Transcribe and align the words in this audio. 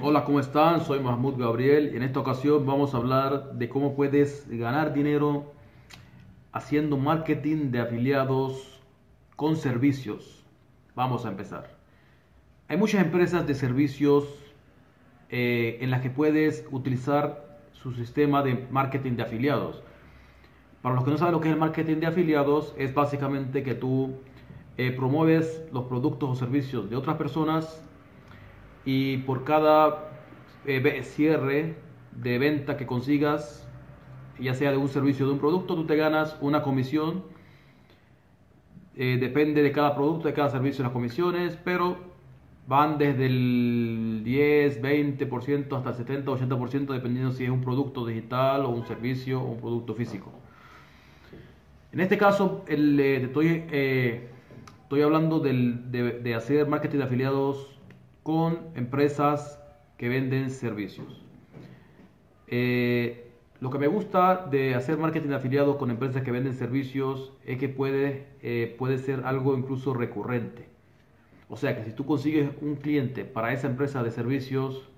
Hola, 0.00 0.24
¿cómo 0.24 0.38
están? 0.38 0.84
Soy 0.84 1.00
Mahmoud 1.00 1.40
Gabriel 1.40 1.90
y 1.92 1.96
en 1.96 2.04
esta 2.04 2.20
ocasión 2.20 2.64
vamos 2.64 2.94
a 2.94 2.98
hablar 2.98 3.54
de 3.54 3.68
cómo 3.68 3.96
puedes 3.96 4.48
ganar 4.48 4.94
dinero 4.94 5.52
haciendo 6.52 6.96
marketing 6.96 7.72
de 7.72 7.80
afiliados 7.80 8.80
con 9.34 9.56
servicios. 9.56 10.44
Vamos 10.94 11.26
a 11.26 11.30
empezar. 11.30 11.76
Hay 12.68 12.76
muchas 12.76 13.04
empresas 13.04 13.44
de 13.44 13.56
servicios 13.56 14.24
eh, 15.30 15.78
en 15.80 15.90
las 15.90 16.00
que 16.00 16.10
puedes 16.10 16.64
utilizar 16.70 17.58
su 17.72 17.92
sistema 17.92 18.44
de 18.44 18.68
marketing 18.70 19.16
de 19.16 19.24
afiliados. 19.24 19.82
Para 20.80 20.94
los 20.94 21.02
que 21.02 21.10
no 21.10 21.18
saben 21.18 21.32
lo 21.32 21.40
que 21.40 21.48
es 21.48 21.54
el 21.54 21.60
marketing 21.60 21.96
de 21.96 22.06
afiliados, 22.06 22.72
es 22.78 22.94
básicamente 22.94 23.64
que 23.64 23.74
tú 23.74 24.14
eh, 24.76 24.92
promueves 24.92 25.60
los 25.72 25.86
productos 25.86 26.30
o 26.30 26.34
servicios 26.36 26.88
de 26.88 26.94
otras 26.94 27.16
personas 27.16 27.82
y 28.84 29.18
por 29.18 29.44
cada 29.44 30.08
eh, 30.66 31.02
cierre 31.02 31.76
de 32.12 32.38
venta 32.38 32.76
que 32.76 32.86
consigas, 32.86 33.66
ya 34.38 34.54
sea 34.54 34.70
de 34.70 34.76
un 34.76 34.88
servicio 34.88 35.24
o 35.24 35.28
de 35.28 35.34
un 35.34 35.40
producto, 35.40 35.74
tú 35.74 35.86
te 35.86 35.96
ganas 35.96 36.36
una 36.40 36.62
comisión. 36.62 37.24
Eh, 38.96 39.16
depende 39.20 39.62
de 39.62 39.70
cada 39.72 39.94
producto, 39.94 40.26
de 40.26 40.34
cada 40.34 40.50
servicio 40.50 40.82
las 40.82 40.92
comisiones, 40.92 41.56
pero 41.64 41.96
van 42.66 42.98
desde 42.98 43.26
el 43.26 44.22
10, 44.24 44.82
20% 44.82 45.76
hasta 45.76 45.90
el 45.90 45.96
70, 45.96 46.30
80% 46.32 46.92
dependiendo 46.92 47.32
si 47.32 47.44
es 47.44 47.50
un 47.50 47.60
producto 47.62 48.04
digital 48.04 48.64
o 48.64 48.70
un 48.70 48.84
servicio 48.84 49.40
o 49.40 49.52
un 49.52 49.60
producto 49.60 49.94
físico. 49.94 50.32
En 51.92 52.00
este 52.00 52.18
caso, 52.18 52.64
el, 52.68 52.98
eh, 53.00 53.22
estoy, 53.22 53.64
estoy 53.70 55.02
hablando 55.02 55.40
del, 55.40 55.90
de, 55.90 56.20
de 56.20 56.34
hacer 56.34 56.66
marketing 56.66 56.98
de 56.98 57.04
afiliados 57.04 57.77
con 58.28 58.58
empresas 58.74 59.58
que 59.96 60.10
venden 60.10 60.50
servicios. 60.50 61.24
Eh, 62.46 63.32
lo 63.58 63.70
que 63.70 63.78
me 63.78 63.86
gusta 63.86 64.44
de 64.50 64.74
hacer 64.74 64.98
marketing 64.98 65.30
afiliado 65.30 65.78
con 65.78 65.90
empresas 65.90 66.22
que 66.22 66.30
venden 66.30 66.52
servicios 66.52 67.32
es 67.46 67.56
que 67.56 67.70
puede, 67.70 68.26
eh, 68.42 68.76
puede 68.78 68.98
ser 68.98 69.22
algo 69.24 69.56
incluso 69.56 69.94
recurrente. 69.94 70.68
O 71.48 71.56
sea 71.56 71.74
que 71.74 71.84
si 71.84 71.92
tú 71.92 72.04
consigues 72.04 72.50
un 72.60 72.76
cliente 72.76 73.24
para 73.24 73.54
esa 73.54 73.66
empresa 73.66 74.02
de 74.02 74.10
servicios 74.10 74.90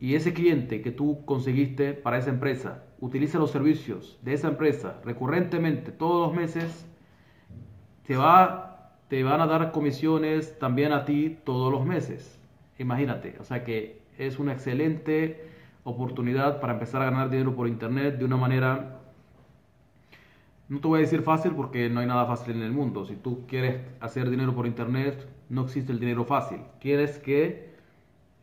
y 0.00 0.16
ese 0.16 0.34
cliente 0.34 0.82
que 0.82 0.90
tú 0.90 1.24
conseguiste 1.26 1.94
para 1.94 2.18
esa 2.18 2.30
empresa 2.30 2.86
utiliza 2.98 3.38
los 3.38 3.52
servicios 3.52 4.18
de 4.22 4.32
esa 4.32 4.48
empresa 4.48 5.00
recurrentemente 5.04 5.92
todos 5.92 6.26
los 6.26 6.36
meses, 6.36 6.86
te 8.04 8.16
va 8.16 8.75
te 9.08 9.22
van 9.22 9.40
a 9.40 9.46
dar 9.46 9.72
comisiones 9.72 10.58
también 10.58 10.92
a 10.92 11.04
ti 11.04 11.38
todos 11.44 11.72
los 11.72 11.84
meses. 11.84 12.38
Imagínate, 12.78 13.36
o 13.40 13.44
sea 13.44 13.64
que 13.64 14.00
es 14.18 14.38
una 14.38 14.52
excelente 14.52 15.44
oportunidad 15.84 16.60
para 16.60 16.72
empezar 16.72 17.02
a 17.02 17.06
ganar 17.06 17.30
dinero 17.30 17.54
por 17.54 17.68
internet 17.68 18.18
de 18.18 18.24
una 18.24 18.36
manera, 18.36 19.00
no 20.68 20.80
te 20.80 20.88
voy 20.88 20.98
a 20.98 21.02
decir 21.02 21.22
fácil 21.22 21.52
porque 21.52 21.88
no 21.88 22.00
hay 22.00 22.06
nada 22.06 22.26
fácil 22.26 22.56
en 22.56 22.62
el 22.62 22.72
mundo. 22.72 23.04
Si 23.04 23.14
tú 23.14 23.46
quieres 23.46 23.80
hacer 24.00 24.28
dinero 24.28 24.54
por 24.54 24.66
internet, 24.66 25.28
no 25.48 25.62
existe 25.64 25.92
el 25.92 26.00
dinero 26.00 26.24
fácil. 26.24 26.58
Tienes 26.80 27.18
que 27.18 27.70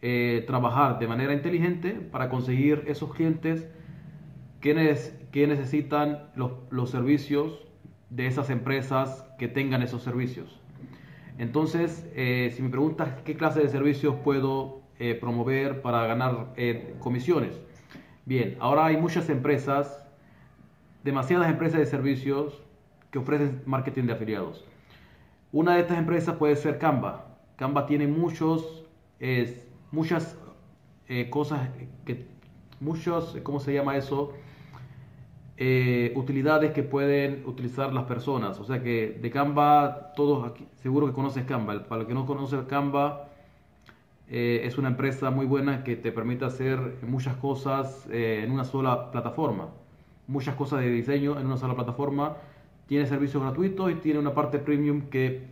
eh, 0.01 0.43
trabajar 0.47 0.99
de 0.99 1.07
manera 1.07 1.33
inteligente 1.33 1.91
para 1.91 2.29
conseguir 2.29 2.85
esos 2.87 3.13
clientes 3.13 3.67
que, 4.61 4.97
que 5.31 5.47
necesitan 5.47 6.29
los, 6.35 6.53
los 6.69 6.89
servicios 6.89 7.67
de 8.15 8.27
esas 8.27 8.49
empresas 8.51 9.25
que 9.39 9.47
tengan 9.47 9.81
esos 9.81 10.03
servicios. 10.03 10.59
Entonces, 11.39 12.07
eh, 12.15 12.53
si 12.55 12.61
me 12.61 12.69
preguntas 12.69 13.09
qué 13.25 13.35
clase 13.35 13.59
de 13.61 13.69
servicios 13.69 14.15
puedo 14.23 14.81
eh, 14.99 15.15
promover 15.15 15.81
para 15.81 16.05
ganar 16.05 16.53
eh, 16.55 16.95
comisiones. 16.99 17.59
Bien, 18.25 18.55
ahora 18.59 18.85
hay 18.85 18.97
muchas 18.97 19.29
empresas, 19.29 20.05
demasiadas 21.03 21.49
empresas 21.49 21.79
de 21.79 21.87
servicios 21.87 22.61
que 23.09 23.17
ofrecen 23.17 23.63
marketing 23.65 24.03
de 24.03 24.13
afiliados. 24.13 24.63
Una 25.51 25.73
de 25.73 25.81
estas 25.81 25.97
empresas 25.97 26.35
puede 26.35 26.55
ser 26.55 26.77
Canva. 26.77 27.25
Canva 27.55 27.85
tiene 27.87 28.07
muchos, 28.07 28.85
muchas 29.91 30.37
cosas, 31.29 31.69
que, 32.05 32.25
muchos, 32.79 33.37
¿cómo 33.43 33.59
se 33.59 33.73
llama 33.73 33.97
eso? 33.97 34.33
Eh, 35.55 36.13
utilidades 36.15 36.71
que 36.71 36.81
pueden 36.81 37.43
utilizar 37.45 37.93
las 37.93 38.05
personas. 38.05 38.59
O 38.59 38.63
sea 38.63 38.81
que 38.81 39.19
de 39.21 39.29
Canva, 39.29 40.13
todos 40.15 40.49
aquí, 40.49 40.67
seguro 40.81 41.07
que 41.07 41.13
conoces 41.13 41.45
Canva. 41.45 41.83
Para 41.83 42.01
el 42.01 42.07
que 42.07 42.13
no 42.15 42.25
conoce 42.25 42.57
Canva, 42.67 43.27
eh, 44.29 44.61
es 44.63 44.77
una 44.79 44.87
empresa 44.87 45.29
muy 45.29 45.45
buena 45.45 45.83
que 45.83 45.95
te 45.95 46.11
permite 46.11 46.45
hacer 46.45 46.97
muchas 47.03 47.35
cosas 47.37 48.07
eh, 48.11 48.41
en 48.43 48.51
una 48.51 48.65
sola 48.65 49.11
plataforma. 49.11 49.69
Muchas 50.27 50.55
cosas 50.55 50.79
de 50.79 50.89
diseño 50.89 51.39
en 51.39 51.45
una 51.45 51.57
sola 51.57 51.75
plataforma. 51.75 52.37
Tiene 52.87 53.05
servicios 53.05 53.43
gratuitos 53.43 53.91
y 53.91 53.95
tiene 53.95 54.19
una 54.19 54.33
parte 54.33 54.57
premium 54.57 55.03
que 55.09 55.45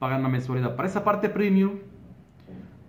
pagan 0.00 0.20
una 0.20 0.30
mensualidad. 0.30 0.74
Para 0.74 0.88
esa 0.88 1.04
parte 1.04 1.28
premium, 1.28 1.78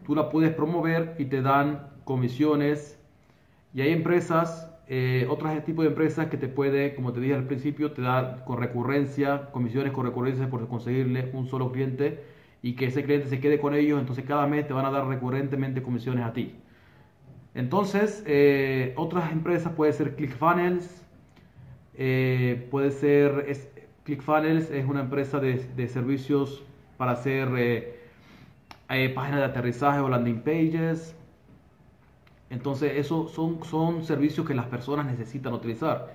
tú 0.06 0.16
la 0.16 0.30
puedes 0.30 0.54
promover 0.54 1.16
y 1.20 1.26
te 1.26 1.44
dan 1.44 1.90
comisiones. 2.06 3.00
Y 3.74 3.82
hay 3.82 3.92
empresas 3.92 4.75
eh, 4.88 5.26
otros 5.30 5.52
tipos 5.66 5.84
de 5.84 5.90
empresas 5.90 6.28
que 6.28 6.38
te 6.38 6.48
puede, 6.48 6.94
como 6.96 7.12
te 7.12 7.20
dije 7.20 7.34
al 7.34 7.46
principio, 7.46 7.92
te 7.92 8.02
da 8.02 8.44
con 8.46 8.60
recurrencia, 8.60 9.50
comisiones 9.52 9.92
con 9.94 10.06
recurrencia 10.06 10.50
por 10.50 10.68
conseguirle 10.68 11.32
un 11.34 11.48
solo 11.48 11.72
cliente 11.72 12.24
y 12.62 12.74
que 12.76 12.88
ese 12.88 13.04
cliente 13.04 13.28
se 13.28 13.40
quede 13.40 13.60
con 13.60 13.74
ellos, 13.74 14.00
entonces 14.00 14.26
cada 14.26 14.46
mes 14.48 14.68
te 14.68 14.74
van 14.74 14.86
a 14.86 14.92
dar 14.92 15.08
recurrentemente 15.08 15.82
comisiones 15.82 16.26
a 16.26 16.34
ti. 16.34 16.56
Entonces, 17.56 18.24
eh, 18.28 18.94
otras 18.98 19.32
empresas 19.32 19.74
puede 19.74 19.94
ser 19.94 20.16
ClickFunnels, 20.16 21.04
eh, 21.98 22.68
puede 22.70 22.92
ser, 22.92 23.46
ClickFunnels 24.04 24.70
es 24.72 24.86
una 24.86 25.02
empresa 25.02 25.40
de, 25.40 25.66
de 25.76 25.88
servicios 25.88 26.64
para 26.98 27.12
hacer 27.12 27.50
eh, 27.58 29.12
páginas 29.16 29.40
de 29.40 29.46
aterrizaje 29.46 30.00
o 30.00 30.10
landing 30.10 30.42
pages, 30.42 31.16
entonces, 32.56 32.94
esos 32.96 33.32
son, 33.32 34.04
servicios 34.04 34.48
que 34.48 34.56
las 34.56 34.66
personas 34.68 35.06
necesitan 35.06 35.54
utilizar. 35.54 36.14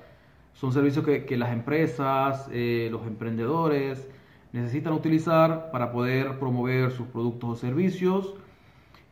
Son 0.54 0.72
servicios 0.72 1.04
que, 1.04 1.36
las 1.36 1.52
empresas, 1.52 2.48
eh, 2.50 2.88
los 2.90 3.06
emprendedores 3.06 4.08
necesitan 4.52 4.94
utilizar 4.94 5.70
para 5.70 5.92
poder 5.92 6.38
promover 6.38 6.90
sus 6.90 7.06
productos 7.08 7.50
o 7.50 7.54
servicios. 7.56 8.34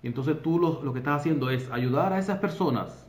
Y 0.02 0.06
entonces 0.06 0.42
tú 0.42 0.58
lo, 0.58 0.82
lo, 0.82 0.92
que 0.92 1.00
estás 1.00 1.20
haciendo 1.20 1.50
es 1.50 1.70
ayudar 1.70 2.12
a 2.12 2.18
esas 2.18 2.38
personas 2.38 3.06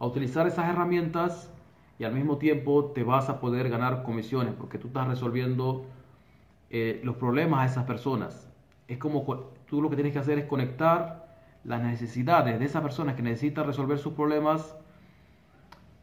a 0.00 0.06
utilizar 0.06 0.46
esas 0.46 0.68
herramientas 0.68 1.52
y 1.98 2.04
al 2.04 2.12
mismo 2.12 2.38
tiempo 2.38 2.86
te 2.94 3.04
vas 3.04 3.28
a 3.28 3.38
poder 3.38 3.68
ganar 3.68 4.02
comisiones 4.02 4.54
porque 4.54 4.78
tú 4.78 4.88
estás 4.88 5.06
resolviendo 5.06 5.84
eh, 6.70 7.00
los 7.04 7.16
problemas 7.16 7.60
a 7.60 7.66
esas 7.66 7.84
personas. 7.84 8.50
Es 8.88 8.98
como 8.98 9.24
tú 9.66 9.80
lo 9.82 9.90
que 9.90 9.96
tienes 9.96 10.12
que 10.12 10.18
hacer 10.18 10.38
es 10.38 10.46
conectar 10.46 11.19
las 11.64 11.82
necesidades 11.82 12.58
de 12.58 12.64
esa 12.64 12.82
persona 12.82 13.16
que 13.16 13.22
necesita 13.22 13.62
resolver 13.62 13.98
sus 13.98 14.14
problemas 14.14 14.76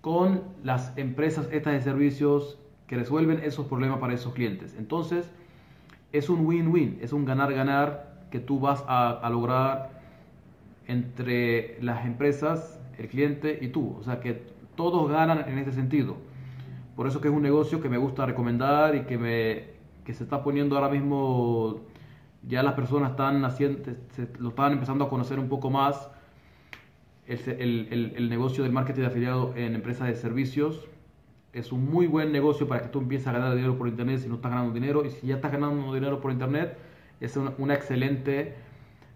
con 0.01 0.43
las 0.63 0.97
empresas 0.97 1.49
estas 1.51 1.73
de 1.73 1.81
servicios 1.81 2.59
que 2.87 2.95
resuelven 2.95 3.41
esos 3.43 3.67
problemas 3.67 3.99
para 3.99 4.13
esos 4.13 4.33
clientes. 4.33 4.75
Entonces, 4.77 5.29
es 6.13 6.29
un 6.29 6.45
win-win, 6.45 6.99
es 7.01 7.11
un 7.11 7.25
ganar-ganar 7.25 8.07
que 8.31 8.39
tú 8.39 8.59
vas 8.59 8.83
a, 8.87 9.27
lograr 9.29 9.89
entre 10.87 11.81
las 11.81 12.05
empresas, 12.05 12.79
el 12.97 13.07
cliente 13.07 13.59
y 13.61 13.69
tú. 13.69 13.97
O 13.99 14.03
sea, 14.03 14.19
que 14.19 14.41
todos 14.75 15.09
ganan 15.09 15.49
en 15.49 15.57
ese 15.57 15.73
sentido. 15.73 16.15
Por 16.95 17.07
eso 17.07 17.19
que 17.19 17.27
es 17.27 17.33
un 17.33 17.41
negocio 17.41 17.81
que 17.81 17.89
me 17.89 17.97
gusta 17.97 18.25
recomendar 18.25 18.95
y 18.95 19.01
que, 19.01 19.17
me, 19.17 19.63
que 20.05 20.13
se 20.13 20.23
está 20.23 20.43
poniendo 20.43 20.77
ahora 20.77 20.89
mismo 20.89 21.81
ya 22.43 22.63
las 22.63 22.73
personas 22.73 23.11
están 23.11 23.43
haciendo, 23.45 23.91
lo 24.39 24.49
están 24.49 24.73
empezando 24.73 25.05
a 25.05 25.09
conocer 25.09 25.39
un 25.39 25.49
poco 25.49 25.69
más 25.69 26.09
el, 27.27 28.13
el, 28.15 28.29
negocio 28.29 28.63
del 28.63 28.71
marketing 28.71 29.01
de 29.01 29.07
afiliado 29.07 29.53
en 29.55 29.75
empresas 29.75 30.07
de 30.07 30.15
servicios. 30.15 30.87
Es 31.51 31.71
un 31.71 31.89
muy 31.89 32.07
buen 32.07 32.31
negocio 32.31 32.67
para 32.67 32.81
que 32.83 32.89
tú 32.89 32.99
empieces 32.99 33.27
a 33.27 33.31
ganar 33.33 33.55
dinero 33.55 33.77
por 33.77 33.87
internet 33.87 34.19
si 34.19 34.29
no 34.29 34.35
estás 34.35 34.51
ganando 34.51 34.73
dinero. 34.73 35.05
Y 35.05 35.09
si 35.09 35.27
ya 35.27 35.35
estás 35.35 35.51
ganando 35.51 35.93
dinero 35.93 36.21
por 36.21 36.31
internet, 36.31 36.77
es 37.19 37.35
una, 37.35 37.73
excelente 37.73 38.55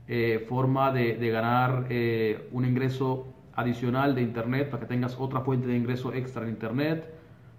eh, 0.07 0.45
forma 0.49 0.91
de, 0.91 1.15
de 1.15 1.29
ganar 1.29 1.85
eh, 1.89 2.49
un 2.51 2.65
ingreso 2.65 3.27
adicional 3.55 4.15
de 4.15 4.21
internet 4.21 4.69
para 4.69 4.81
que 4.81 4.87
tengas 4.87 5.15
otra 5.19 5.41
fuente 5.41 5.67
de 5.67 5.77
ingreso 5.77 6.13
extra 6.13 6.43
en 6.43 6.49
internet. 6.49 7.13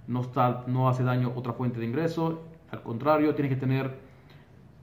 No, 0.06 0.22
está, 0.22 0.64
no 0.66 0.88
hace 0.88 1.04
daño 1.04 1.32
otra 1.34 1.52
fuente 1.52 1.81
de 1.81 1.87
ingreso. 1.87 2.42
Al 2.70 2.82
contrario, 2.82 3.34
tienes 3.34 3.54
que 3.54 3.60
tener 3.60 3.94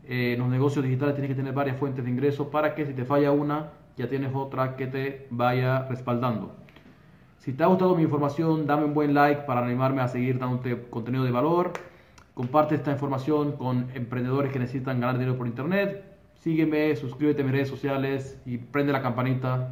eh, 0.10 0.34
en 0.34 0.40
los 0.40 0.50
negocios 0.50 0.84
digitales 0.84 1.14
tienes 1.14 1.30
que 1.30 1.36
tener 1.36 1.54
varias 1.54 1.78
fuentes 1.78 2.04
de 2.04 2.10
ingresos 2.10 2.48
para 2.48 2.74
que 2.74 2.84
si 2.88 2.94
te 2.94 3.06
falla 3.06 3.32
una, 3.32 3.74
ya 3.96 4.10
tienes 4.10 4.32
otra 4.34 4.76
que 4.76 4.88
te 4.88 5.28
vaya 5.30 5.88
respaldando. 5.88 6.56
Si 7.38 7.54
te 7.54 7.64
ha 7.64 7.68
gustado 7.68 7.96
mi 7.96 8.02
información, 8.02 8.66
dame 8.66 8.86
un 8.86 8.96
buen 8.96 9.14
like 9.14 9.44
para 9.44 9.64
animarme 9.64 10.02
a 10.02 10.08
seguir 10.08 10.40
dándote 10.40 10.88
contenido 10.90 11.24
de 11.26 11.32
valor. 11.32 11.74
Comparte 12.34 12.74
esta 12.74 12.92
información 12.92 13.52
con 13.52 13.88
emprendedores 13.94 14.52
que 14.52 14.58
necesitan 14.58 15.00
ganar 15.00 15.20
dinero 15.20 15.38
por 15.38 15.46
internet. 15.46 16.04
Sígueme, 16.40 16.96
suscríbete 16.96 17.44
a 17.44 17.46
mis 17.46 17.54
redes 17.54 17.70
sociales 17.70 18.42
y 18.48 18.58
prende 18.58 18.92
la 18.92 19.04
campanita. 19.04 19.68